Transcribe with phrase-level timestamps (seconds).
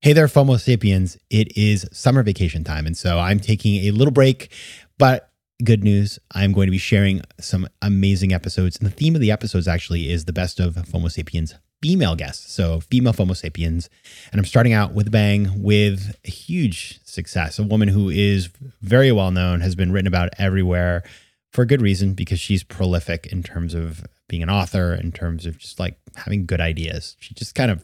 [0.00, 1.18] Hey there, FOMO sapiens.
[1.28, 2.86] It is summer vacation time.
[2.86, 4.52] And so I'm taking a little break,
[4.96, 5.32] but
[5.64, 6.20] good news.
[6.30, 8.76] I'm going to be sharing some amazing episodes.
[8.76, 12.52] And the theme of the episodes actually is the best of FOMO sapiens female guests.
[12.52, 13.90] So female FOMO sapiens.
[14.30, 18.50] And I'm starting out with a bang with a huge success, a woman who is
[18.80, 21.02] very well known, has been written about everywhere
[21.50, 25.44] for a good reason because she's prolific in terms of being an author, in terms
[25.44, 27.16] of just like having good ideas.
[27.18, 27.82] She just kind of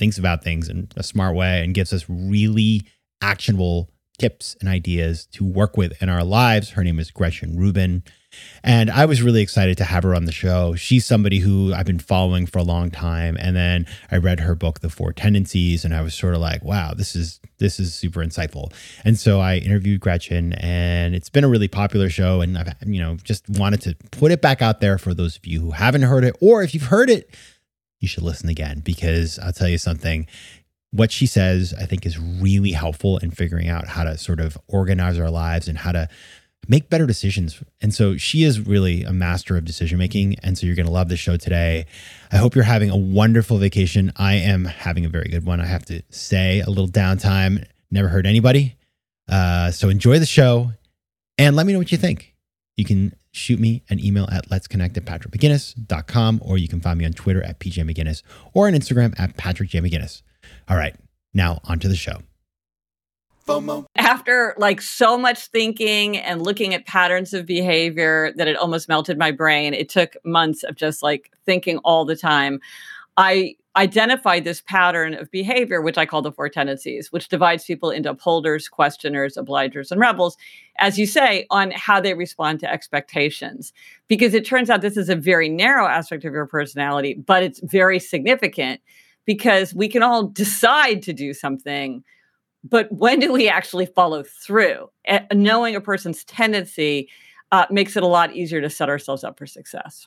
[0.00, 2.82] thinks about things in a smart way and gives us really
[3.20, 6.70] actionable tips and ideas to work with in our lives.
[6.70, 8.02] Her name is Gretchen Rubin.
[8.62, 10.74] And I was really excited to have her on the show.
[10.74, 13.36] She's somebody who I've been following for a long time.
[13.38, 16.64] And then I read her book, The Four Tendencies, and I was sort of like,
[16.64, 18.72] wow, this is this is super insightful.
[19.04, 22.40] And so I interviewed Gretchen and it's been a really popular show.
[22.40, 25.44] And I've, you know, just wanted to put it back out there for those of
[25.44, 27.34] you who haven't heard it, or if you've heard it,
[28.00, 30.26] you should listen again because I'll tell you something.
[30.90, 34.58] What she says, I think, is really helpful in figuring out how to sort of
[34.66, 36.08] organize our lives and how to
[36.68, 37.62] make better decisions.
[37.80, 40.36] And so she is really a master of decision making.
[40.42, 41.86] And so you're going to love the show today.
[42.32, 44.12] I hope you're having a wonderful vacation.
[44.16, 45.60] I am having a very good one.
[45.60, 48.76] I have to say, a little downtime, never hurt anybody.
[49.28, 50.72] Uh, so enjoy the show
[51.38, 52.34] and let me know what you think.
[52.76, 56.98] You can shoot me an email at let's connect at patrickmcginnis.com or you can find
[56.98, 58.22] me on Twitter at pjmcginnis
[58.54, 60.22] or on Instagram at patrickjmcginnis.
[60.68, 60.96] All right,
[61.34, 62.18] now on to the show.
[63.46, 63.84] FOMO.
[63.96, 69.18] After like so much thinking and looking at patterns of behavior that it almost melted
[69.18, 72.60] my brain, it took months of just like thinking all the time.
[73.16, 77.90] I identified this pattern of behavior, which I call the four tendencies, which divides people
[77.90, 80.36] into upholders, questioners, obligers, and rebels,
[80.78, 83.72] as you say, on how they respond to expectations.
[84.08, 87.60] Because it turns out this is a very narrow aspect of your personality, but it's
[87.60, 88.80] very significant
[89.24, 92.02] because we can all decide to do something.
[92.64, 94.90] But when do we actually follow through?
[95.32, 97.08] knowing a person's tendency
[97.52, 100.06] uh, makes it a lot easier to set ourselves up for success.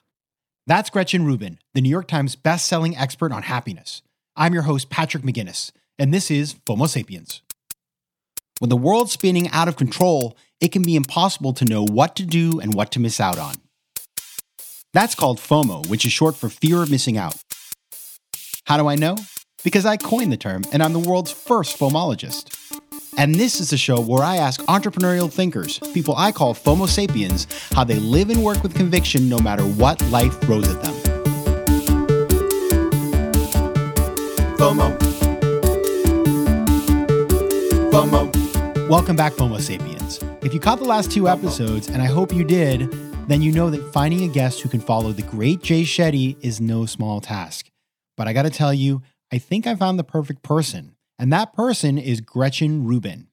[0.66, 4.02] That's Gretchen Rubin, the New York Times best-selling expert on happiness.
[4.38, 7.42] I'm your host, Patrick McGinnis, and this is FOMO Sapiens.
[8.60, 12.24] When the world's spinning out of control, it can be impossible to know what to
[12.24, 13.56] do and what to miss out on.
[14.94, 17.36] That's called FOMO, which is short for fear of missing out.
[18.64, 19.18] How do I know?
[19.66, 22.73] Because I coined the term, and I'm the world's first FOMologist.
[23.16, 27.46] And this is the show where I ask entrepreneurial thinkers, people I call FOMO sapiens,
[27.72, 30.94] how they live and work with conviction no matter what life throws at them.
[34.58, 34.98] FOMO.
[37.92, 38.90] FOMO.
[38.90, 40.20] Welcome back, FOMO sapiens.
[40.42, 42.92] If you caught the last two episodes, and I hope you did,
[43.28, 46.60] then you know that finding a guest who can follow the great Jay Shetty is
[46.60, 47.70] no small task.
[48.18, 51.98] But I gotta tell you, I think I found the perfect person and that person
[51.98, 53.28] is Gretchen Rubin.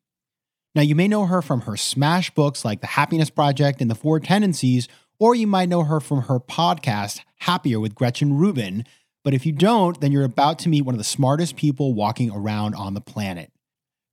[0.74, 3.96] Now, you may know her from her smash books like The Happiness Project and The
[3.96, 4.86] Four Tendencies,
[5.18, 8.84] or you might know her from her podcast, Happier with Gretchen Rubin.
[9.24, 12.30] But if you don't, then you're about to meet one of the smartest people walking
[12.30, 13.50] around on the planet.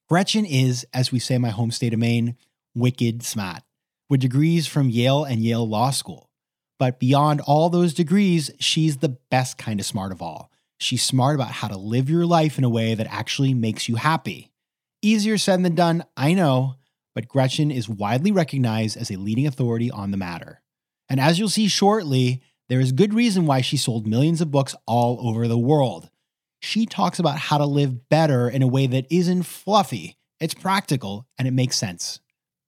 [0.10, 2.36] Gretchen is, as we say in my home state of Maine,
[2.74, 3.64] wicked smart,
[4.10, 6.30] with degrees from Yale and Yale Law School.
[6.80, 10.52] But beyond all those degrees, she's the best kind of smart of all.
[10.78, 13.96] She's smart about how to live your life in a way that actually makes you
[13.96, 14.52] happy.
[15.02, 16.76] Easier said than done, I know,
[17.16, 20.62] but Gretchen is widely recognized as a leading authority on the matter.
[21.10, 24.76] And as you'll see shortly, there is good reason why she sold millions of books
[24.86, 26.10] all over the world.
[26.60, 31.28] She talks about how to live better in a way that isn't fluffy, it's practical,
[31.38, 32.20] and it makes sense.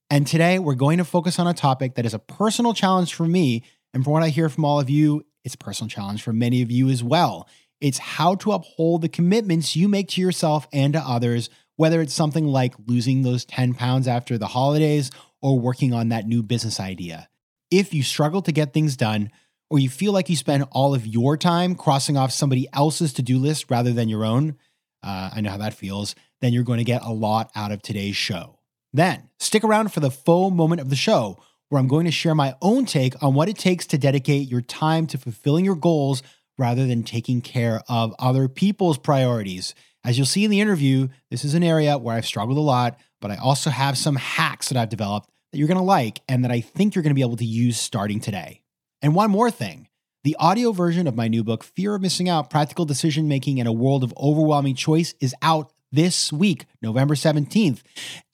[0.09, 3.27] And today we're going to focus on a topic that is a personal challenge for
[3.27, 3.63] me,
[3.93, 6.61] and from what I hear from all of you, it's a personal challenge for many
[6.61, 7.47] of you as well.
[7.81, 12.13] It's how to uphold the commitments you make to yourself and to others, whether it's
[12.13, 15.11] something like losing those 10 pounds after the holidays
[15.41, 17.29] or working on that new business idea.
[17.71, 19.31] If you struggle to get things done,
[19.69, 23.21] or you feel like you spend all of your time crossing off somebody else's to
[23.21, 24.57] do list rather than your own,
[25.03, 27.81] uh, I know how that feels, then you're going to get a lot out of
[27.81, 28.59] today's show.
[28.91, 31.37] Then stick around for the full moment of the show,
[31.69, 34.61] where I'm going to share my own take on what it takes to dedicate your
[34.61, 36.23] time to fulfilling your goals
[36.59, 39.73] rather than taking care of other people's priorities.
[40.03, 42.99] As you'll see in the interview, this is an area where I've struggled a lot,
[43.21, 46.43] but I also have some hacks that I've developed that you're going to like and
[46.43, 48.61] that I think you're going to be able to use starting today.
[49.01, 49.87] And one more thing
[50.23, 53.67] the audio version of my new book, Fear of Missing Out Practical Decision Making in
[53.67, 57.81] a World of Overwhelming Choice, is out this week, November 17th.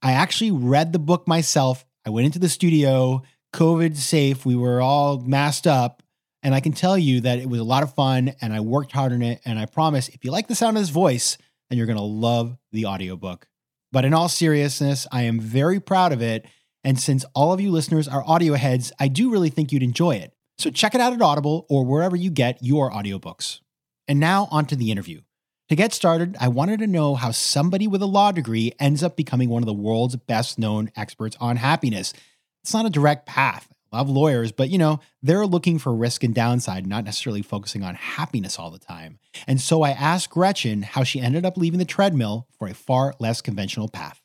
[0.02, 1.86] I actually read the book myself.
[2.06, 3.22] I went into the studio,
[3.54, 4.46] COVID safe.
[4.46, 6.02] We were all masked up.
[6.46, 8.92] And I can tell you that it was a lot of fun and I worked
[8.92, 9.42] hard on it.
[9.46, 12.04] And I promise, if you like the sound of his voice, then you're going to
[12.04, 13.48] love the audiobook.
[13.92, 16.46] But in all seriousness, I am very proud of it.
[16.84, 20.18] And since all of you listeners are audio heads, I do really think you'd enjoy
[20.18, 20.34] it.
[20.60, 23.62] So check it out at Audible or wherever you get your audiobooks.
[24.08, 25.22] And now onto the interview.
[25.70, 29.18] To get started, I wanted to know how somebody with a law degree ends up
[29.18, 32.14] becoming one of the world's best known experts on happiness.
[32.62, 33.68] It's not a direct path.
[33.96, 37.96] Love lawyers, but you know, they're looking for risk and downside, not necessarily focusing on
[37.96, 39.20] happiness all the time.
[39.48, 43.14] And so I asked Gretchen how she ended up leaving the treadmill for a far
[43.20, 44.22] less conventional path.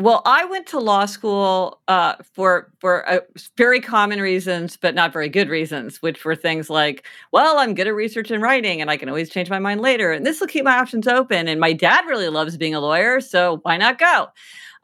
[0.00, 3.20] Well, I went to law school uh, for for uh,
[3.58, 7.86] very common reasons, but not very good reasons, which were things like, well, I'm good
[7.86, 10.46] at research and writing, and I can always change my mind later, and this will
[10.46, 11.48] keep my options open.
[11.48, 14.28] And my dad really loves being a lawyer, so why not go?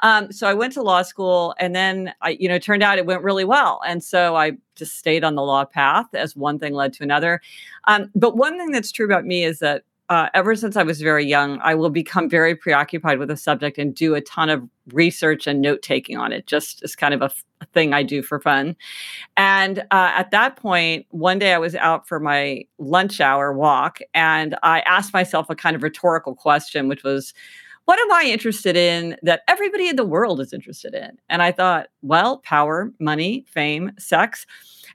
[0.01, 3.07] Um, so I went to law school, and then I, you know, turned out it
[3.07, 6.75] went really well, and so I just stayed on the law path as one thing
[6.75, 7.41] led to another.
[7.85, 11.01] Um, but one thing that's true about me is that uh, ever since I was
[11.01, 14.63] very young, I will become very preoccupied with a subject and do a ton of
[14.93, 17.31] research and note taking on it, just as kind of a,
[17.61, 18.77] a thing I do for fun.
[19.37, 23.99] And uh, at that point, one day I was out for my lunch hour walk,
[24.15, 27.35] and I asked myself a kind of rhetorical question, which was,
[27.87, 31.19] what am I interested in that everybody in the world is interested in?
[31.29, 34.45] And I thought, well, power, money, fame, sex.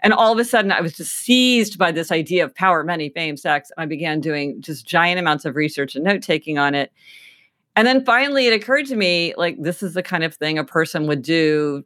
[0.01, 3.09] And all of a sudden, I was just seized by this idea of power, money,
[3.09, 3.71] fame, sex.
[3.75, 6.91] And I began doing just giant amounts of research and note taking on it.
[7.75, 10.63] And then finally, it occurred to me like, this is the kind of thing a
[10.63, 11.85] person would do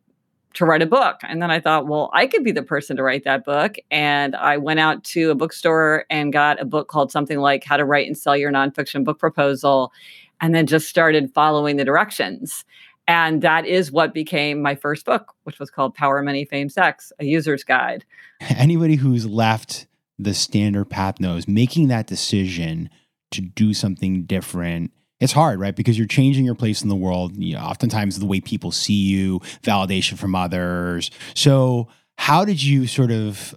[0.54, 1.18] to write a book.
[1.24, 3.76] And then I thought, well, I could be the person to write that book.
[3.92, 7.76] And I went out to a bookstore and got a book called something like How
[7.76, 9.92] to Write and Sell Your Nonfiction Book Proposal,
[10.40, 12.64] and then just started following the directions.
[13.08, 17.12] And that is what became my first book, which was called Power, Money, Fame, Sex,
[17.20, 18.06] a user's guide.
[18.42, 19.88] Anybody who's left
[20.18, 22.90] the standard path knows making that decision
[23.32, 25.76] to do something different it's hard, right?
[25.76, 27.38] Because you're changing your place in the world.
[27.38, 31.10] You know, oftentimes the way people see you, validation from others.
[31.36, 31.88] So,
[32.18, 33.56] how did you sort of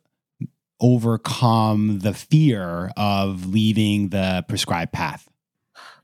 [0.81, 5.28] overcome the fear of leaving the prescribed path?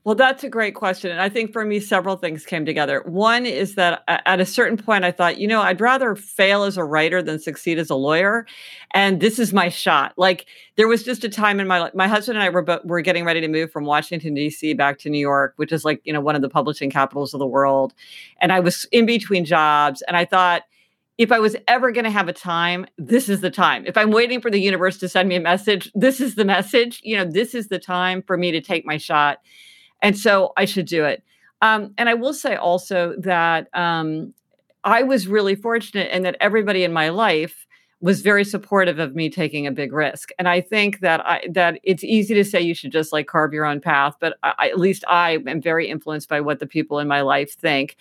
[0.05, 1.09] Well, that's a great question.
[1.09, 3.01] And I think for me, several things came together.
[3.07, 6.77] One is that at a certain point, I thought, you know, I'd rather fail as
[6.77, 8.45] a writer than succeed as a lawyer.
[8.93, 10.13] And this is my shot.
[10.15, 13.01] Like, there was just a time in my life, my husband and I were, were
[13.01, 14.75] getting ready to move from Washington, D.C.
[14.75, 17.39] back to New York, which is like, you know, one of the publishing capitals of
[17.39, 17.95] the world.
[18.39, 20.03] And I was in between jobs.
[20.03, 20.61] And I thought,
[21.17, 23.87] if I was ever going to have a time, this is the time.
[23.87, 27.01] If I'm waiting for the universe to send me a message, this is the message.
[27.03, 29.39] You know, this is the time for me to take my shot
[30.05, 31.23] and so I should do it.
[31.63, 34.35] Um, and I will say also that um,
[34.83, 37.64] I was really fortunate in that everybody in my life
[38.05, 40.29] was very supportive of me taking a big risk.
[40.37, 43.51] And I think that I that it's easy to say you should just like carve
[43.51, 46.99] your own path, but I, at least I am very influenced by what the people
[46.99, 47.97] in my life think.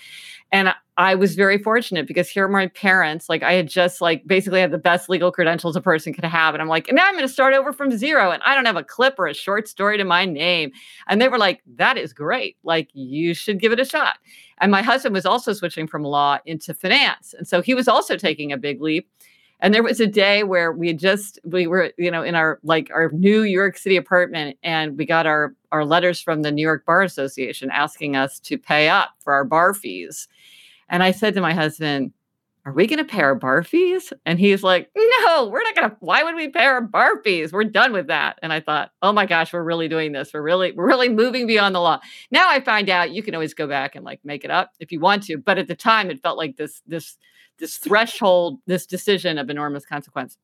[0.52, 3.30] And I was very fortunate because here are my parents.
[3.30, 6.54] Like I had just like basically had the best legal credentials a person could have.
[6.54, 8.30] And I'm like, now I'm going to start over from zero.
[8.30, 10.70] And I don't have a clip or a short story to my name.
[11.08, 12.58] And they were like, that is great.
[12.62, 14.18] Like you should give it a shot.
[14.58, 17.34] And my husband was also switching from law into finance.
[17.36, 19.08] And so he was also taking a big leap.
[19.64, 22.90] And there was a day where we just we were, you know, in our like
[22.92, 26.84] our New York City apartment and we got our our letters from the New York
[26.84, 30.28] Bar Association asking us to pay up for our bar fees.
[30.90, 32.12] And I said to my husband,
[32.66, 34.12] are we going to pay our bar fees?
[34.26, 35.96] And he's like, no, we're not going to.
[36.00, 37.50] Why would we pay our bar fees?
[37.50, 38.38] We're done with that.
[38.42, 40.34] And I thought, oh my gosh, we're really doing this.
[40.34, 42.00] We're really, we're really moving beyond the law.
[42.30, 44.92] Now I find out you can always go back and like make it up if
[44.92, 45.38] you want to.
[45.38, 47.16] But at the time, it felt like this, this,
[47.58, 50.38] this threshold, this decision of enormous consequence.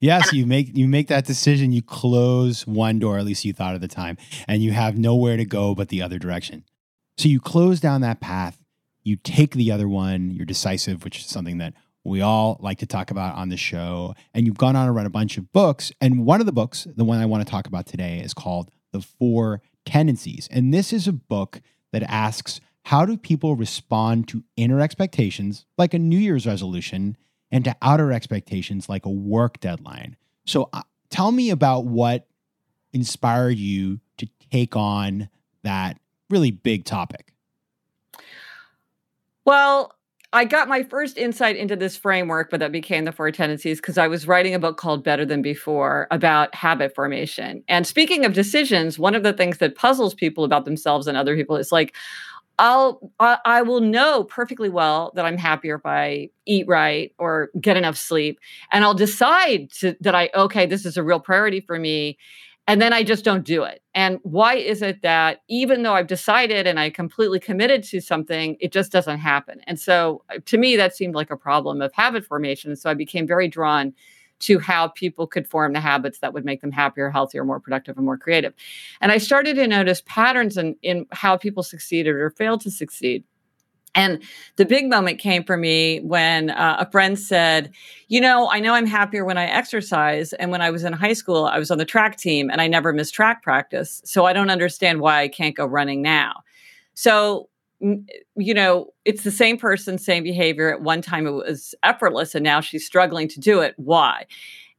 [0.00, 1.72] Yes, you make you make that decision.
[1.72, 4.16] You close one door, at least you thought at the time,
[4.48, 6.64] and you have nowhere to go but the other direction.
[7.18, 8.60] So you close down that path
[9.02, 11.74] you take the other one, you're decisive, which is something that
[12.04, 14.14] we all like to talk about on the show.
[14.34, 15.92] And you've gone on and read a bunch of books.
[16.00, 18.70] And one of the books, the one I want to talk about today, is called
[18.92, 20.48] The Four Tendencies.
[20.50, 21.60] And this is a book
[21.92, 27.16] that asks how do people respond to inner expectations, like a New Year's resolution,
[27.50, 30.16] and to outer expectations, like a work deadline?
[30.46, 32.26] So uh, tell me about what
[32.92, 35.28] inspired you to take on
[35.62, 37.32] that really big topic.
[39.44, 39.94] Well,
[40.32, 43.98] I got my first insight into this framework, but that became the four tendencies because
[43.98, 47.64] I was writing a book called Better Than Before about habit formation.
[47.68, 51.34] And speaking of decisions, one of the things that puzzles people about themselves and other
[51.34, 51.96] people is like,
[52.60, 57.48] I'll I, I will know perfectly well that I'm happier if I eat right or
[57.58, 58.38] get enough sleep,
[58.70, 62.18] and I'll decide to, that I okay, this is a real priority for me,
[62.66, 63.82] and then I just don't do it.
[63.94, 68.58] And why is it that even though I've decided and I completely committed to something,
[68.60, 69.62] it just doesn't happen?
[69.66, 72.76] And so uh, to me, that seemed like a problem of habit formation.
[72.76, 73.94] So I became very drawn
[74.40, 77.96] to how people could form the habits that would make them happier, healthier, more productive,
[77.96, 78.52] and more creative.
[79.00, 83.24] And I started to notice patterns in, in how people succeeded or failed to succeed.
[83.94, 84.22] And
[84.56, 87.72] the big moment came for me when uh, a friend said,
[88.08, 90.32] You know, I know I'm happier when I exercise.
[90.34, 92.68] And when I was in high school, I was on the track team and I
[92.68, 94.00] never missed track practice.
[94.04, 96.42] So I don't understand why I can't go running now.
[96.94, 97.48] So,
[97.80, 100.72] you know, it's the same person, same behavior.
[100.72, 103.74] At one time, it was effortless, and now she's struggling to do it.
[103.76, 104.26] Why?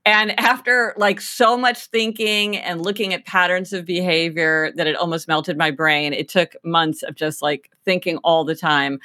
[0.05, 5.27] And after like so much thinking and looking at patterns of behavior that it almost
[5.27, 8.99] melted my brain, it took months of just like thinking all the time.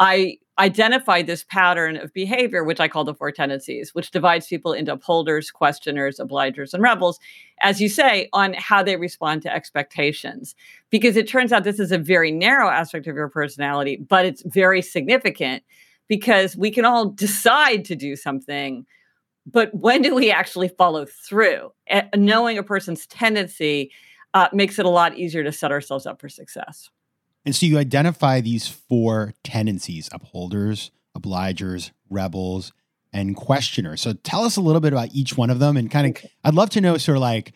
[0.00, 4.72] I identified this pattern of behavior, which I call the four tendencies, which divides people
[4.72, 7.18] into upholders, questioners, obligers, and rebels,
[7.60, 10.54] as you say, on how they respond to expectations.
[10.90, 14.42] Because it turns out this is a very narrow aspect of your personality, but it's
[14.46, 15.62] very significant
[16.08, 18.86] because we can all decide to do something
[19.46, 21.70] but when do we actually follow through?
[22.16, 23.92] knowing a person's tendency
[24.32, 26.88] uh, makes it a lot easier to set ourselves up for success.
[27.44, 32.72] And so you identify these four tendencies upholders, obligers, rebels,
[33.12, 34.00] and questioners.
[34.00, 36.24] So tell us a little bit about each one of them and kind of.
[36.42, 37.52] I'd love to know sort of like,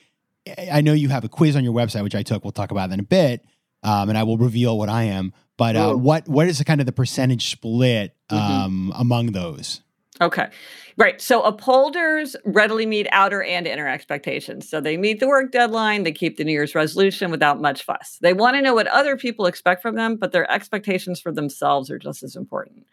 [0.70, 2.44] I know you have a quiz on your website, which I took.
[2.44, 3.44] We'll talk about that in a bit.
[3.82, 5.32] Um, and I will reveal what I am.
[5.56, 8.36] But uh, what what is the kind of the percentage split mm-hmm.
[8.36, 9.00] um, mm-hmm.
[9.00, 9.82] among those?
[10.20, 10.48] Okay.
[10.96, 11.20] Right.
[11.20, 14.68] So upholders readily meet outer and inner expectations.
[14.68, 18.18] So they meet the work deadline, they keep the New Year's resolution without much fuss.
[18.20, 21.88] They want to know what other people expect from them, but their expectations for themselves
[21.90, 22.84] are just as important.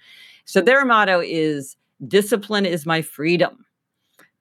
[0.45, 1.77] So their motto is
[2.07, 3.64] discipline is my freedom.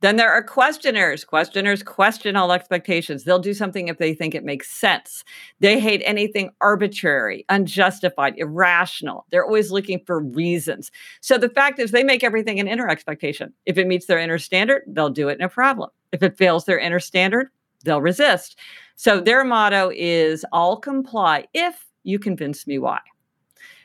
[0.00, 1.24] Then there are questioners.
[1.24, 3.24] Questioners question all expectations.
[3.24, 5.24] They'll do something if they think it makes sense.
[5.60, 9.24] They hate anything arbitrary, unjustified, irrational.
[9.30, 10.90] They're always looking for reasons.
[11.20, 13.52] So the fact is, they make everything an inner expectation.
[13.64, 15.90] If it meets their inner standard, they'll do it no problem.
[16.12, 17.48] If it fails their inner standard,
[17.84, 18.58] they'll resist.
[18.96, 23.00] So their motto is I'll comply if you convince me why.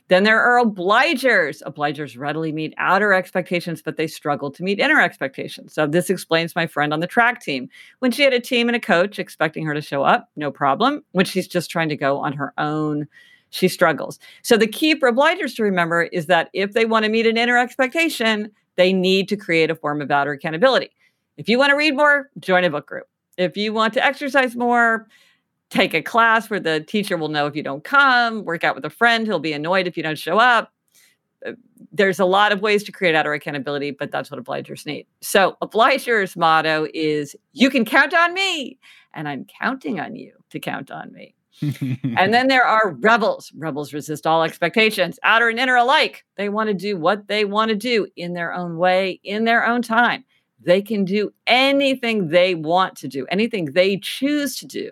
[0.09, 1.63] Then there are obligers.
[1.63, 5.73] Obligers readily meet outer expectations, but they struggle to meet inner expectations.
[5.73, 7.69] So this explains my friend on the track team.
[7.99, 11.03] When she had a team and a coach expecting her to show up, no problem.
[11.11, 13.07] When she's just trying to go on her own,
[13.51, 14.19] she struggles.
[14.41, 17.37] So the key for obligers to remember is that if they want to meet an
[17.37, 20.89] inner expectation, they need to create a form of outer accountability.
[21.37, 23.07] If you want to read more, join a book group.
[23.37, 25.07] If you want to exercise more,
[25.69, 28.85] take a class where the teacher will know if you don't come, work out with
[28.85, 30.73] a friend who'll be annoyed if you don't show up.
[31.45, 31.53] Uh,
[31.91, 35.05] there's a lot of ways to create outer accountability, but that's what obligers need.
[35.21, 38.77] So, obligers' motto is you can count on me,
[39.13, 41.35] and I'm counting on you to count on me.
[41.61, 43.51] and then there are rebels.
[43.55, 46.25] Rebels resist all expectations, outer and inner alike.
[46.37, 49.65] They want to do what they want to do in their own way, in their
[49.65, 50.23] own time.
[50.61, 54.91] They can do anything they want to do, anything they choose to do.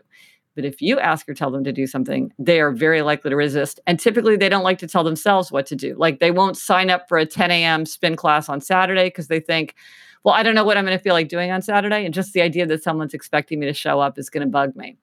[0.57, 3.35] But if you ask or tell them to do something, they are very likely to
[3.35, 3.79] resist.
[3.85, 5.93] And typically, they don't like to tell themselves what to do.
[5.99, 7.85] Like they won't sign up for a 10 a.m.
[7.85, 9.75] spin class on Saturday because they think,
[10.23, 12.03] well, I don't know what I'm going to feel like doing on Saturday.
[12.05, 14.75] And just the idea that someone's expecting me to show up is going to bug
[14.75, 14.97] me.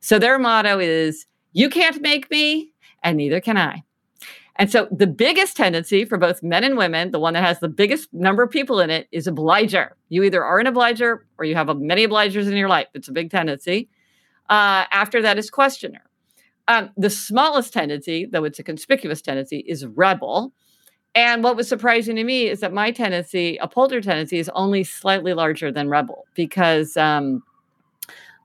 [0.00, 3.82] So their motto is, you can't make me, and neither can I.
[4.56, 7.68] And so the biggest tendency for both men and women, the one that has the
[7.68, 9.96] biggest number of people in it, is obliger.
[10.08, 12.86] You either are an obliger or you have many obligers in your life.
[12.94, 13.90] It's a big tendency.
[14.48, 16.02] Uh, after that is questioner.
[16.68, 20.52] Um, the smallest tendency, though it's a conspicuous tendency, is rebel.
[21.14, 24.82] And what was surprising to me is that my tendency, a upholder tendency, is only
[24.82, 27.42] slightly larger than rebel because um,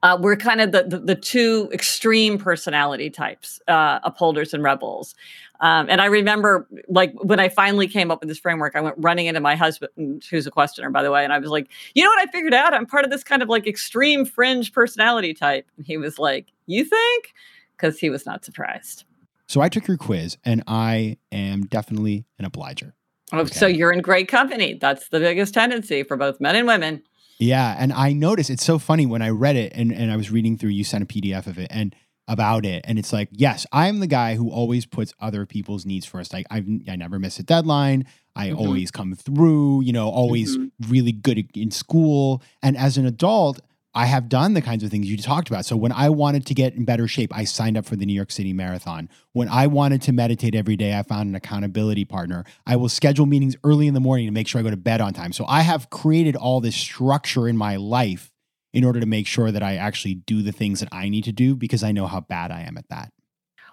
[0.04, 5.16] uh, we're kind of the, the, the two extreme personality types, uh, upholders and rebels.
[5.62, 8.96] Um, and I remember, like, when I finally came up with this framework, I went
[8.98, 12.04] running into my husband, who's a questioner, by the way, and I was like, "You
[12.04, 12.28] know what?
[12.28, 12.74] I figured out.
[12.74, 16.48] I'm part of this kind of like extreme fringe personality type." And he was like,
[16.66, 17.34] "You think?"
[17.76, 19.04] Because he was not surprised.
[19.48, 22.94] So I took your quiz, and I am definitely an obliger.
[23.32, 23.54] Oh, okay.
[23.54, 24.76] so you're in great company.
[24.76, 27.04] That's the biggest tendency for both men and women.
[27.40, 30.30] Yeah, and I noticed it's so funny when I read it, and and I was
[30.32, 30.72] reading through.
[30.72, 31.96] You sent a PDF of it, and
[32.30, 32.86] about it.
[32.88, 36.32] And it's like, yes, I'm the guy who always puts other people's needs first.
[36.32, 38.06] Like I've I never miss a deadline.
[38.36, 38.60] I mm-hmm.
[38.60, 40.92] always come through, you know, always mm-hmm.
[40.92, 42.42] really good in school.
[42.62, 43.60] And as an adult,
[43.96, 45.66] I have done the kinds of things you talked about.
[45.66, 48.14] So when I wanted to get in better shape, I signed up for the New
[48.14, 49.10] York City Marathon.
[49.34, 52.46] When I wanted to meditate every day, I found an accountability partner.
[52.68, 55.02] I will schedule meetings early in the morning to make sure I go to bed
[55.02, 55.34] on time.
[55.34, 58.32] So I have created all this structure in my life
[58.74, 61.32] in order to make sure that I actually do the things that I need to
[61.32, 63.12] do because I know how bad I am at that.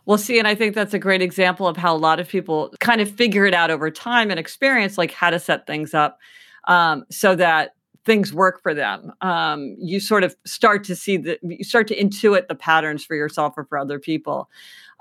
[0.07, 2.73] Well, see, and I think that's a great example of how a lot of people
[2.79, 6.19] kind of figure it out over time and experience, like how to set things up
[6.69, 7.75] um, so that
[8.05, 9.13] things work for them.
[9.21, 13.17] Um, you sort of start to see the, you start to intuit the patterns for
[13.17, 14.49] yourself or for other people.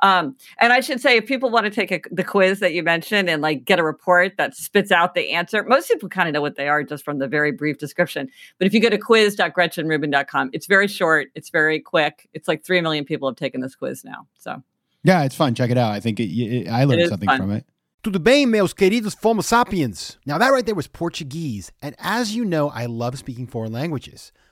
[0.01, 2.83] Um, and I should say, if people want to take a, the quiz that you
[2.83, 6.33] mentioned and like get a report that spits out the answer, most people kind of
[6.33, 8.29] know what they are just from the very brief description.
[8.57, 12.27] But if you go to quiz.gretchenrubin.com, it's very short, it's very quick.
[12.33, 14.27] It's like 3 million people have taken this quiz now.
[14.37, 14.61] So,
[15.03, 15.55] yeah, it's fun.
[15.55, 15.91] Check it out.
[15.91, 17.37] I think it, it, I learned something fun.
[17.37, 17.65] from it.
[18.03, 20.19] Tudo bem, meus queridos Fomo sapiens?
[20.27, 21.71] Now, that right there was Portuguese.
[21.81, 24.31] And as you know, I love speaking foreign languages.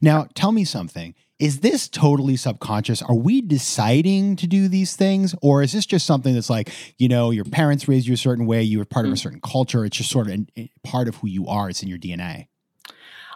[0.00, 1.14] Now, tell me something.
[1.40, 3.02] Is this totally subconscious?
[3.02, 5.34] Are we deciding to do these things?
[5.42, 8.46] Or is this just something that's like, you know, your parents raised you a certain
[8.46, 9.18] way, you were part of a mm.
[9.18, 11.98] certain culture, it's just sort of a part of who you are, it's in your
[11.98, 12.46] DNA?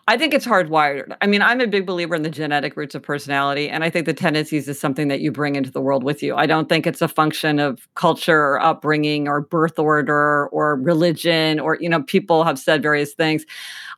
[0.09, 1.14] I think it's hardwired.
[1.21, 4.07] I mean, I'm a big believer in the genetic roots of personality, and I think
[4.07, 6.35] the tendencies is something that you bring into the world with you.
[6.35, 11.61] I don't think it's a function of culture or upbringing or birth order or religion
[11.61, 13.44] or, you know, people have said various things.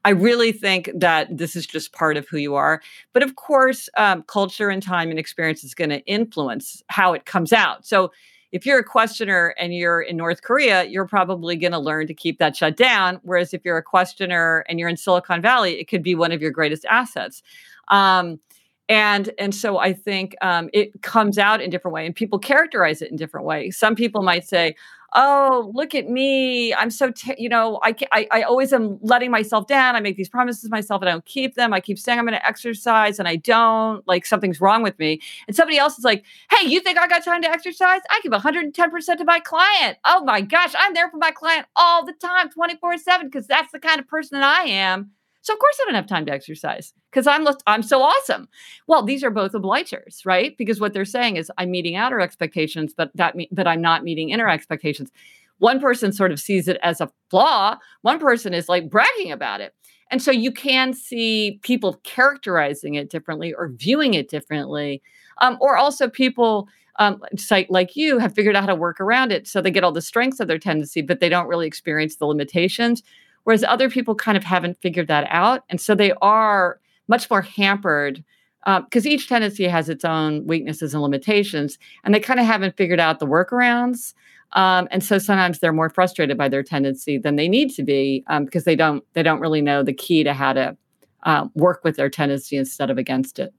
[0.04, 2.80] I really think that this is just part of who you are.
[3.12, 7.26] But of course, um, culture and time and experience is going to influence how it
[7.26, 7.86] comes out.
[7.86, 8.10] So
[8.52, 12.14] if you're a questioner and you're in North Korea, you're probably going to learn to
[12.14, 13.20] keep that shut down.
[13.22, 16.42] Whereas if you're a questioner and you're in Silicon Valley, it could be one of
[16.42, 17.42] your greatest assets.
[17.88, 18.40] Um,
[18.88, 23.00] and and so I think um, it comes out in different way, and people characterize
[23.00, 23.78] it in different ways.
[23.78, 24.74] Some people might say,
[25.14, 29.30] oh look at me i'm so t- you know I, I i always am letting
[29.30, 32.18] myself down i make these promises myself and i don't keep them i keep saying
[32.18, 35.20] i'm going to exercise and i don't like something's wrong with me.
[35.46, 38.00] And somebody else is like hey you think i got time to exercise?
[38.10, 39.98] I give 110% to my client.
[40.04, 43.72] Oh my gosh i'm there for my client all the time 24 7 because that's
[43.72, 45.10] the kind of person that i am
[45.42, 48.48] so of course I don't have time to exercise because I'm I'm so awesome.
[48.86, 50.56] Well, these are both obligers, right?
[50.58, 54.04] Because what they're saying is I'm meeting outer expectations, but that me- but I'm not
[54.04, 55.10] meeting inner expectations.
[55.58, 57.76] One person sort of sees it as a flaw.
[58.02, 59.74] One person is like bragging about it.
[60.10, 65.02] And so you can see people characterizing it differently or viewing it differently,
[65.40, 67.22] um, or also people um,
[67.68, 69.46] like you have figured out how to work around it.
[69.46, 72.26] So they get all the strengths of their tendency, but they don't really experience the
[72.26, 73.02] limitations
[73.44, 75.64] whereas other people kind of haven't figured that out.
[75.68, 78.24] And so they are much more hampered
[78.64, 82.76] because um, each tendency has its own weaknesses and limitations, and they kind of haven't
[82.76, 84.12] figured out the workarounds.
[84.52, 88.24] Um, and so sometimes they're more frustrated by their tendency than they need to be
[88.26, 90.76] um, because they don't they don't really know the key to how to
[91.22, 93.54] uh, work with their tendency instead of against it.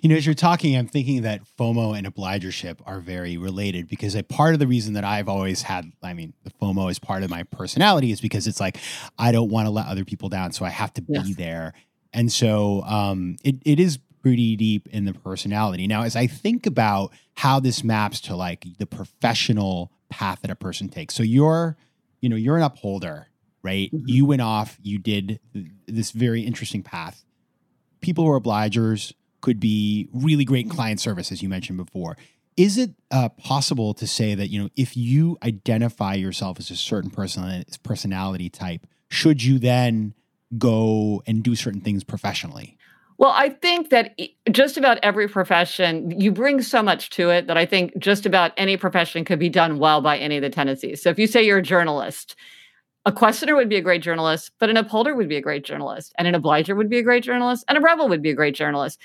[0.00, 4.14] You know, as you're talking, I'm thinking that FOMO and obligership are very related because
[4.14, 7.22] a part of the reason that I've always had, I mean, the FOMO is part
[7.22, 8.78] of my personality is because it's like
[9.18, 11.26] I don't want to let other people down, so I have to yes.
[11.26, 11.72] be there.
[12.12, 15.86] And so um, it, it is pretty deep in the personality.
[15.86, 20.54] Now, as I think about how this maps to like the professional path that a
[20.54, 21.76] person takes, so you're,
[22.20, 23.28] you know, you're an upholder,
[23.62, 23.90] right?
[23.92, 24.04] Mm-hmm.
[24.06, 25.40] You went off, you did
[25.86, 27.24] this very interesting path.
[28.00, 29.12] People who are obligers,
[29.42, 32.16] could be really great in client service, as you mentioned before.
[32.56, 36.76] Is it uh, possible to say that you know if you identify yourself as a
[36.76, 40.14] certain person personality type, should you then
[40.58, 42.76] go and do certain things professionally?
[43.18, 44.18] Well, I think that
[44.50, 48.52] just about every profession, you bring so much to it that I think just about
[48.56, 51.02] any profession could be done well by any of the tendencies.
[51.02, 52.34] So if you say you're a journalist,
[53.04, 56.12] a questioner would be a great journalist, but an upholder would be a great journalist,
[56.18, 58.54] and an obliger would be a great journalist, and a rebel would be a great
[58.54, 58.98] journalist.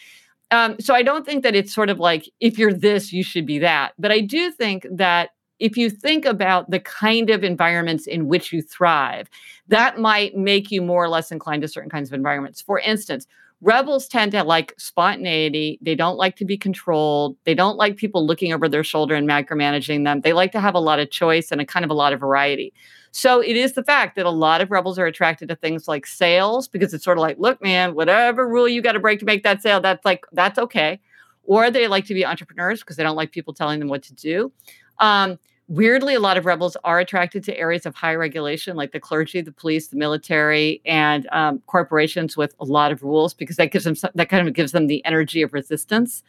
[0.51, 3.45] Um, so I don't think that it's sort of like if you're this, you should
[3.45, 3.93] be that.
[3.99, 8.53] But I do think that if you think about the kind of environments in which
[8.53, 9.29] you thrive,
[9.67, 12.61] that might make you more or less inclined to certain kinds of environments.
[12.61, 13.25] For instance,
[13.61, 15.79] rebels tend to like spontaneity.
[15.81, 17.37] They don't like to be controlled.
[17.43, 20.21] They don't like people looking over their shoulder and micromanaging them.
[20.21, 22.19] They like to have a lot of choice and a kind of a lot of
[22.19, 22.73] variety.
[23.17, 26.05] So it is the fact that a lot of rebels are attracted to things like
[26.05, 29.25] sales because it's sort of like, look, man, whatever rule you got to break to
[29.25, 30.99] make that sale, that's like, that's okay.
[31.43, 34.13] Or they like to be entrepreneurs because they don't like people telling them what to
[34.13, 34.51] do.
[34.99, 38.99] Um, weirdly, a lot of rebels are attracted to areas of high regulation, like the
[38.99, 43.71] clergy, the police, the military, and um, corporations with a lot of rules, because that
[43.71, 46.21] gives them that kind of gives them the energy of resistance.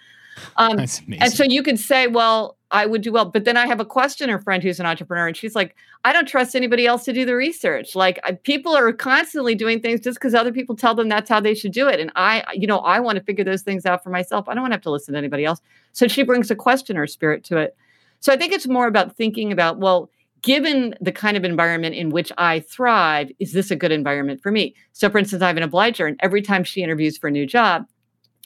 [0.56, 3.24] Um, and so you could say, well, I would do well.
[3.24, 6.28] But then I have a questioner friend who's an entrepreneur, and she's like, I don't
[6.28, 7.94] trust anybody else to do the research.
[7.94, 11.40] Like I, people are constantly doing things just because other people tell them that's how
[11.40, 12.00] they should do it.
[12.00, 14.48] And I, you know, I want to figure those things out for myself.
[14.48, 15.60] I don't want to have to listen to anybody else.
[15.92, 17.76] So she brings a questioner spirit to it.
[18.20, 20.10] So I think it's more about thinking about, well,
[20.42, 24.52] given the kind of environment in which I thrive, is this a good environment for
[24.52, 24.74] me?
[24.92, 27.46] So, for instance, I have an obliger, and every time she interviews for a new
[27.46, 27.86] job,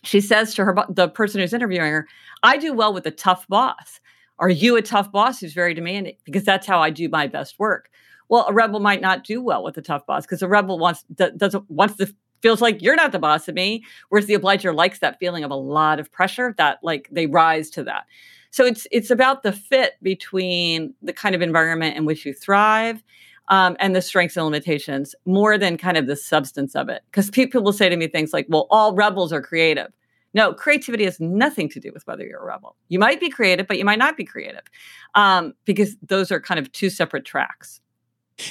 [0.02, 2.08] she says to her the person who's interviewing her,
[2.42, 4.00] "I do well with a tough boss."
[4.38, 6.16] Are you a tough boss who's very demanding?
[6.24, 7.90] Because that's how I do my best work.
[8.28, 11.04] Well, a rebel might not do well with a tough boss because a rebel wants
[11.14, 14.98] doesn't wants to feels like you're not the boss of me, whereas the obliger likes
[14.98, 18.04] that feeling of a lot of pressure that like they rise to that.
[18.50, 23.02] So it's it's about the fit between the kind of environment in which you thrive
[23.48, 27.02] um, and the strengths and limitations more than kind of the substance of it.
[27.10, 29.92] Because people will say to me things like, "Well, all rebels are creative."
[30.34, 32.76] No, creativity has nothing to do with whether you're a rebel.
[32.88, 34.62] You might be creative, but you might not be creative
[35.14, 37.80] um, because those are kind of two separate tracks.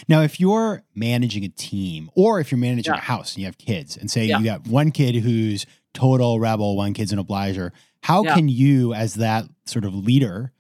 [0.08, 2.99] Now, if you're managing a team or if you're managing yeah.
[2.99, 4.38] a house and you have kids, and say yeah.
[4.38, 7.73] you got one kid who's total rebel, one kid's an obliger,
[8.04, 8.36] how yeah.
[8.36, 10.51] can you, as that sort of leader,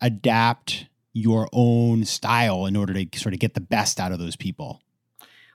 [0.00, 4.36] adapt your own style in order to sort of get the best out of those
[4.36, 4.82] people?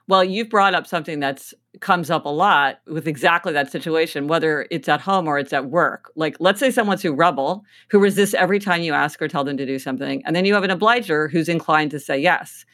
[0.08, 4.66] Well, you've brought up something that's comes up a lot with exactly that situation, whether
[4.70, 6.10] it's at home or it's at work.
[6.16, 9.56] Like, let's say someone's who rebel, who resists every time you ask or tell them
[9.56, 12.64] to do something, and then you have an obliger who's inclined to say yes.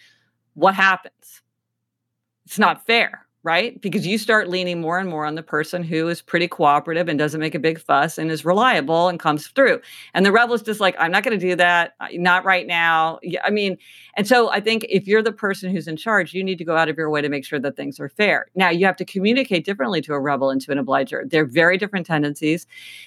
[0.54, 1.42] What happens?
[2.46, 3.80] It's not fair right?
[3.80, 7.18] Because you start leaning more and more on the person who is pretty cooperative and
[7.18, 9.80] doesn't make a big fuss and is reliable and comes through.
[10.12, 11.94] And the rebel is just like, I'm not going to do that.
[12.12, 13.20] Not right now.
[13.44, 13.78] I mean,
[14.16, 16.76] and so I think if you're the person who's in charge, you need to go
[16.76, 18.46] out of your way to make sure that things are fair.
[18.56, 21.24] Now, you have to communicate differently to a rebel and to an obliger.
[21.24, 22.66] They're very different tendencies.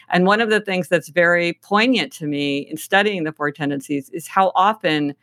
[0.10, 4.10] And one of the things that's very poignant to me in studying the four tendencies
[4.10, 5.14] is how often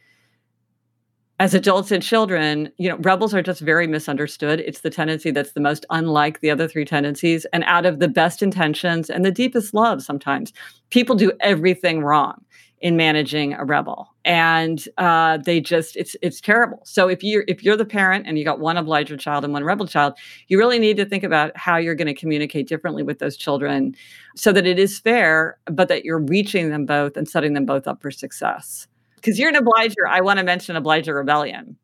[1.40, 4.60] as adults and children, you know, rebels are just very misunderstood.
[4.60, 7.46] It's the tendency that's the most unlike the other three tendencies.
[7.52, 10.52] And out of the best intentions and the deepest love, sometimes
[10.90, 12.44] people do everything wrong
[12.80, 16.80] in managing a rebel, and uh, they just it's it's terrible.
[16.84, 19.64] So if you're if you're the parent and you got one obliger child and one
[19.64, 20.14] rebel child,
[20.46, 23.96] you really need to think about how you're going to communicate differently with those children,
[24.36, 27.88] so that it is fair, but that you're reaching them both and setting them both
[27.88, 28.86] up for success
[29.20, 31.76] because you're an obliger, I want to mention obliger rebellion.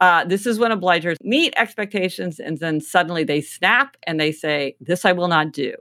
[0.00, 4.76] Uh, this is when obligers meet expectations and then suddenly they snap and they say,
[4.80, 5.74] This I will not do.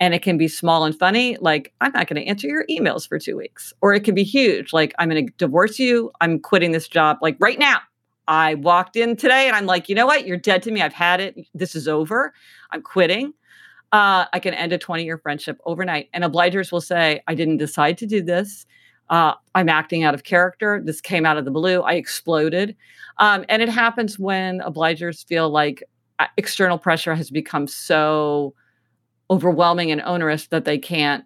[0.00, 3.06] And it can be small and funny, like, I'm not going to answer your emails
[3.06, 3.74] for two weeks.
[3.82, 6.10] Or it can be huge, like, I'm going to divorce you.
[6.20, 7.80] I'm quitting this job, like, right now.
[8.26, 10.26] I walked in today and I'm like, you know what?
[10.26, 10.82] You're dead to me.
[10.82, 11.34] I've had it.
[11.54, 12.34] This is over.
[12.70, 13.32] I'm quitting.
[13.90, 16.10] Uh, I can end a 20 year friendship overnight.
[16.12, 18.66] And obligers will say, I didn't decide to do this.
[19.10, 20.80] Uh, I'm acting out of character.
[20.84, 21.80] This came out of the blue.
[21.80, 22.76] I exploded.
[23.18, 25.82] Um, and it happens when obligers feel like
[26.18, 28.54] uh, external pressure has become so
[29.30, 31.24] overwhelming and onerous that they can't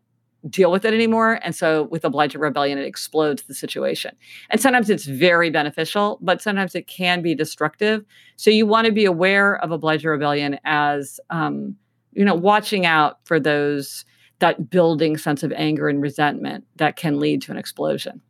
[0.49, 1.39] deal with it anymore.
[1.45, 4.17] And so with obliger rebellion, it explodes the situation.
[4.51, 8.05] And sometimes it's very beneficial, but sometimes it can be destructive.
[8.37, 11.77] So you want to be aware of obliger rebellion as, um,
[12.13, 14.05] you know, watching out for those
[14.43, 18.21] that building sense of anger and resentment that can lead to an explosion.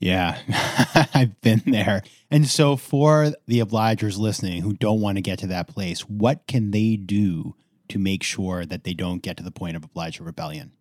[0.00, 0.38] Yeah,
[1.14, 2.02] I've been there.
[2.30, 6.46] And so, for the obligers listening who don't want to get to that place, what
[6.48, 7.54] can they do
[7.90, 10.72] to make sure that they don't get to the point of obliger rebellion?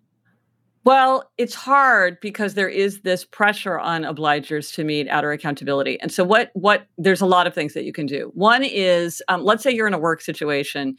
[0.85, 5.99] Well, it's hard because there is this pressure on obligers to meet outer accountability.
[5.99, 8.31] And so, what what there's a lot of things that you can do.
[8.33, 10.95] One is, um, let's say you're in a work situation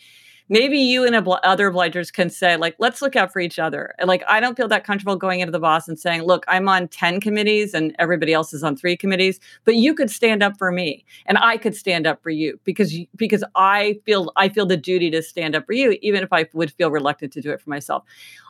[0.48, 3.94] maybe you and obl- other obligers can say like let's look out for each other.
[4.04, 6.88] Like i don't feel that comfortable going into the boss and saying look i'm on
[6.88, 10.70] 10 committees and everybody else is on three committees but you could stand up for
[10.70, 14.66] me and i could stand up for you because you, because i feel i feel
[14.66, 17.50] the duty to stand up for you even if i would feel reluctant to do
[17.50, 18.04] it for myself.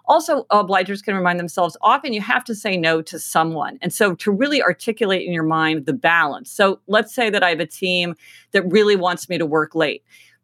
[0.07, 3.79] Also uh, obligers can remind themselves often you have to say no to someone.
[3.83, 6.51] And so to really articulate in your mind the balance.
[6.51, 8.15] So let's say that i have a team
[8.53, 10.03] that really wants me to work late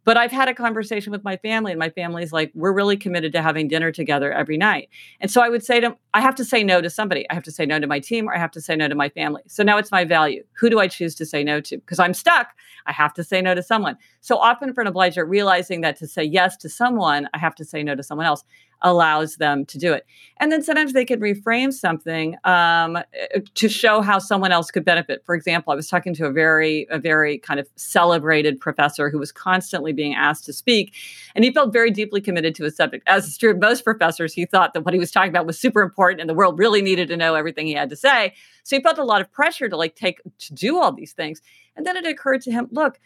[0.09, 3.31] but I've had a conversation with my family, and my family's like, we're really committed
[3.33, 4.89] to having dinner together every night.
[5.21, 7.29] And so I would say to, I have to say no to somebody.
[7.29, 8.95] I have to say no to my team, or I have to say no to
[8.95, 9.43] my family.
[9.49, 10.45] So now it's my value.
[10.59, 11.77] Who do I choose to say no to?
[11.77, 12.55] Because I'm stuck.
[12.87, 13.99] I have to say no to someone.
[14.23, 17.65] So often for an obliger, realizing that to say yes to someone, I have to
[17.67, 18.45] say no to someone else
[18.83, 20.07] allows them to do it.
[20.41, 24.85] And then sometimes they could reframe something um, eh, to show how someone else could
[24.85, 25.23] benefit.
[25.25, 29.19] For example, I was talking to a very, a very kind of celebrated professor who
[29.19, 30.95] was constantly being asked to speak,
[31.35, 33.07] and he felt very deeply committed to his subject.
[33.09, 35.59] As is true of most professors, he thought that what he was talking about was
[35.59, 38.35] super important, and the world really needed to know everything he had to say.
[38.63, 41.41] So he felt a lot of pressure to like take to do all these things.
[41.75, 42.99] And then it occurred to him, look,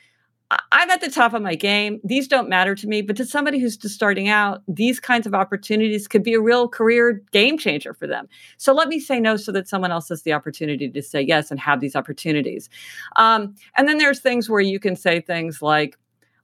[0.72, 2.00] I'm at the top of my game.
[2.04, 5.34] These don't matter to me, but to somebody who's just starting out, these kinds of
[5.34, 8.28] opportunities could be a real career game changer for them.
[8.56, 11.50] So let me say no so that someone else has the opportunity to say yes
[11.50, 12.68] and have these opportunities.
[13.16, 15.96] Um, and then there's things where you can say things like,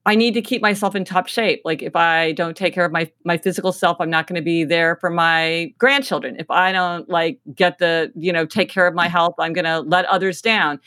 [0.07, 1.61] I need to keep myself in top shape.
[1.67, 4.43] Like if I don't take care of my my physical self, I'm not going to
[4.43, 6.37] be there for my grandchildren.
[6.39, 9.67] If I don't like get the, you know, take care of my health, I'm going
[9.67, 10.81] to let others down.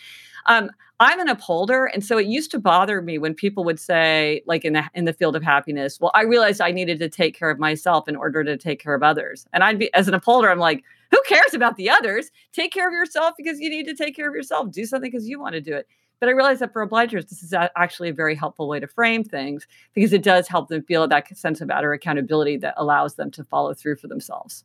[0.47, 4.43] Um, I'm an upholder, and so it used to bother me when people would say,
[4.45, 7.35] like in the in the field of happiness, well, I realized I needed to take
[7.35, 9.47] care of myself in order to take care of others.
[9.51, 12.29] And I'd be as an upholder, I'm like, who cares about the others?
[12.53, 14.69] Take care of yourself because you need to take care of yourself.
[14.69, 15.87] Do something because you want to do it.
[16.19, 19.23] But I realized that for obligers, this is actually a very helpful way to frame
[19.23, 23.31] things because it does help them feel that sense of outer accountability that allows them
[23.31, 24.63] to follow through for themselves.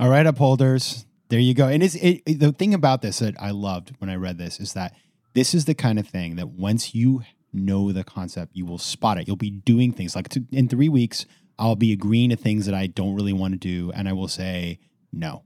[0.00, 1.68] All right, upholders, there you go.
[1.68, 4.72] And it's it, the thing about this that I loved when I read this is
[4.72, 4.94] that
[5.34, 9.18] this is the kind of thing that once you know the concept, you will spot
[9.18, 9.26] it.
[9.26, 11.26] You'll be doing things like to, in three weeks,
[11.58, 14.28] I'll be agreeing to things that I don't really want to do, and I will
[14.28, 14.78] say
[15.12, 15.44] no.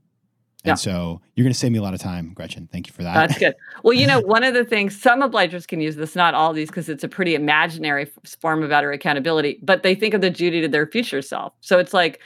[0.65, 0.75] And yeah.
[0.75, 2.69] so you're going to save me a lot of time, Gretchen.
[2.71, 3.13] Thank you for that.
[3.13, 3.55] That's good.
[3.83, 6.69] Well, you know, one of the things some obligers can use this, not all these,
[6.69, 10.61] because it's a pretty imaginary form of outer accountability, but they think of the duty
[10.61, 11.53] to their future self.
[11.59, 12.21] So it's like,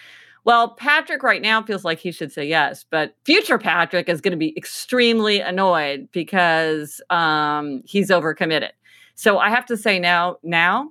[0.48, 4.32] well, Patrick right now feels like he should say yes, but future Patrick is going
[4.32, 8.70] to be extremely annoyed because um, he's overcommitted.
[9.16, 10.90] So I have to say now, now,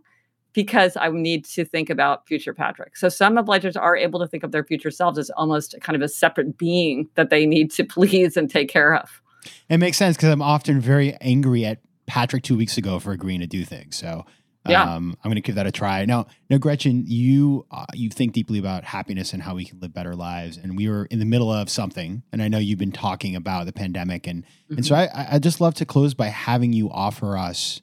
[0.52, 2.98] because I need to think about future Patrick.
[2.98, 6.02] So some obligers are able to think of their future selves as almost kind of
[6.02, 9.22] a separate being that they need to please and take care of.
[9.70, 13.40] It makes sense because I'm often very angry at Patrick two weeks ago for agreeing
[13.40, 13.96] to do things.
[13.96, 14.26] So
[14.70, 14.94] yeah.
[14.94, 16.04] Um, I'm going to give that a try.
[16.04, 19.92] Now, now, Gretchen, you uh, you think deeply about happiness and how we can live
[19.92, 22.92] better lives, and we were in the middle of something, and I know you've been
[22.92, 24.76] talking about the pandemic, and mm-hmm.
[24.76, 25.18] and so mm-hmm.
[25.18, 27.80] I I just love to close by having you offer us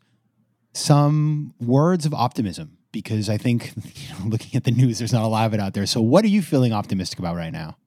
[0.74, 5.24] some words of optimism because I think you know, looking at the news, there's not
[5.24, 5.86] a lot of it out there.
[5.86, 7.78] So, what are you feeling optimistic about right now?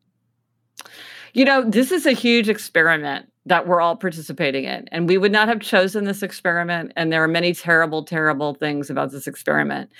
[1.32, 4.88] You know, this is a huge experiment that we're all participating in.
[4.90, 6.92] And we would not have chosen this experiment.
[6.96, 9.90] And there are many terrible, terrible things about this experiment.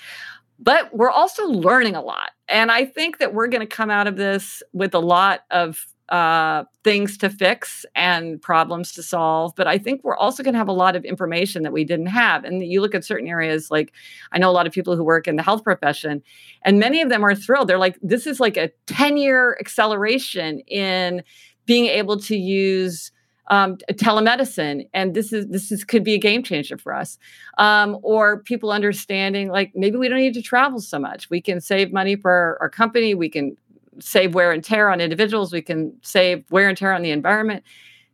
[0.59, 2.31] But we're also learning a lot.
[2.49, 5.87] And I think that we're going to come out of this with a lot of
[6.09, 9.53] uh, things to fix and problems to solve.
[9.55, 12.07] But I think we're also going to have a lot of information that we didn't
[12.07, 12.43] have.
[12.43, 13.93] And you look at certain areas, like
[14.31, 16.23] I know a lot of people who work in the health profession,
[16.63, 17.67] and many of them are thrilled.
[17.67, 21.23] They're like, this is like a 10 year acceleration in
[21.65, 23.11] being able to use
[23.47, 27.17] um, telemedicine, and this is this is could be a game changer for us.
[27.57, 31.29] Um, or people understanding like maybe we don't need to travel so much.
[31.29, 33.13] We can save money for our, our company.
[33.13, 33.57] We can
[33.99, 35.51] save wear and tear on individuals.
[35.51, 37.63] We can save wear and tear on the environment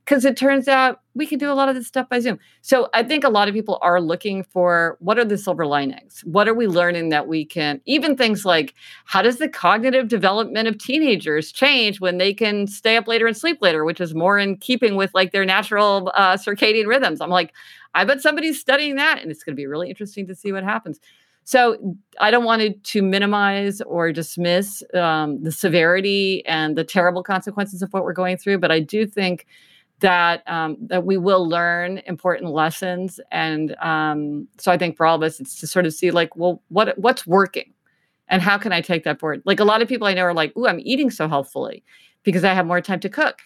[0.05, 2.39] because it turns out we can do a lot of this stuff by Zoom.
[2.61, 6.21] So I think a lot of people are looking for what are the silver linings?
[6.25, 8.73] What are we learning that we can, even things like
[9.05, 13.37] how does the cognitive development of teenagers change when they can stay up later and
[13.37, 17.21] sleep later, which is more in keeping with like their natural uh, circadian rhythms?
[17.21, 17.53] I'm like,
[17.95, 20.63] I bet somebody's studying that and it's going to be really interesting to see what
[20.63, 20.99] happens.
[21.45, 27.81] So I don't want to minimize or dismiss um, the severity and the terrible consequences
[27.81, 29.45] of what we're going through, but I do think
[29.99, 35.15] that um, that we will learn important lessons and um, so i think for all
[35.15, 37.73] of us it's to sort of see like well what what's working
[38.27, 40.33] and how can i take that forward like a lot of people i know are
[40.33, 41.83] like oh i'm eating so healthfully
[42.23, 43.41] because i have more time to cook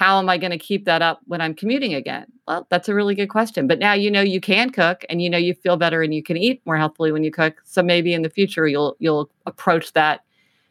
[0.00, 2.24] how am I going to keep that up when I'm commuting again?
[2.48, 3.66] Well, that's a really good question.
[3.66, 6.22] But now you know you can cook and you know you feel better and you
[6.22, 7.60] can eat more healthfully when you cook.
[7.64, 10.24] So maybe in the future you'll you'll approach that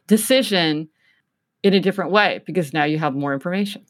[0.08, 0.90] decision
[1.62, 3.86] in a different way because now you have more information.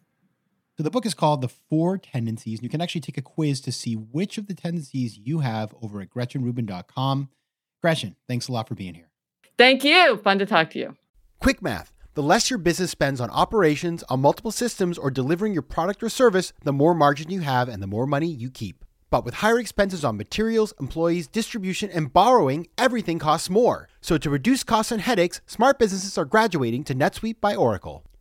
[0.79, 3.59] So the book is called The Four Tendencies, and you can actually take a quiz
[3.59, 7.27] to see which of the tendencies you have over at GretchenRubin.com.
[7.81, 9.09] Gretchen, thanks a lot for being here.
[9.57, 10.15] Thank you.
[10.23, 10.95] Fun to talk to you.
[11.41, 11.91] Quick math.
[12.13, 16.07] The less your business spends on operations, on multiple systems, or delivering your product or
[16.07, 18.85] service, the more margin you have and the more money you keep.
[19.09, 23.89] But with higher expenses on materials, employees, distribution, and borrowing, everything costs more.
[23.99, 28.05] So to reduce costs and headaches, smart businesses are graduating to NetSuite by Oracle.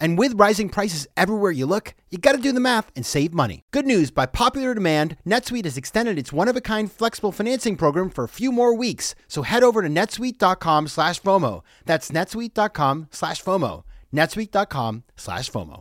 [0.00, 3.62] And with rising prices everywhere you look, you gotta do the math and save money.
[3.70, 8.28] Good news, by popular demand, NetSuite has extended its one-of-a-kind flexible financing program for a
[8.28, 9.14] few more weeks.
[9.28, 11.62] So head over to netsuite.com slash FOMO.
[11.84, 13.84] That's netsuite.com slash FOMO.
[14.12, 15.78] netsuite.com slash FOMO.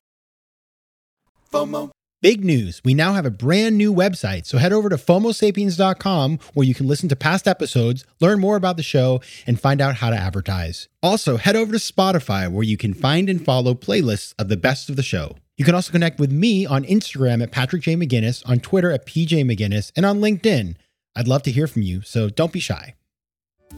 [1.51, 1.91] FOMO.
[2.19, 2.81] Big news.
[2.83, 4.47] We now have a brand new website.
[4.47, 8.75] So head over to FOMOSapiens.com where you can listen to past episodes, learn more about
[8.75, 10.87] the show, and find out how to advertise.
[11.03, 14.89] Also, head over to Spotify where you can find and follow playlists of the best
[14.89, 15.35] of the show.
[15.57, 17.95] You can also connect with me on Instagram at Patrick J.
[17.95, 20.75] McGinnis, on Twitter at PJ McGinnis, and on LinkedIn.
[21.15, 22.95] I'd love to hear from you, so don't be shy.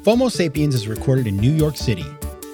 [0.04, 2.06] FOMO Sapiens is recorded in New York City.